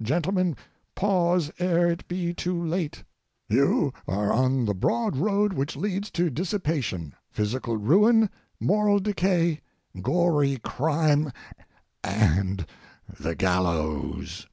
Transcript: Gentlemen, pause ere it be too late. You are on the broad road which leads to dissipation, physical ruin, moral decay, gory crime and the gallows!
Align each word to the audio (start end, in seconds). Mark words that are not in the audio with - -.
Gentlemen, 0.00 0.56
pause 0.94 1.50
ere 1.58 1.90
it 1.90 2.08
be 2.08 2.32
too 2.32 2.58
late. 2.64 3.04
You 3.50 3.92
are 4.08 4.32
on 4.32 4.64
the 4.64 4.72
broad 4.72 5.16
road 5.18 5.52
which 5.52 5.76
leads 5.76 6.10
to 6.12 6.30
dissipation, 6.30 7.14
physical 7.30 7.76
ruin, 7.76 8.30
moral 8.58 9.00
decay, 9.00 9.60
gory 10.00 10.56
crime 10.64 11.30
and 12.02 12.64
the 13.18 13.34
gallows! 13.34 14.46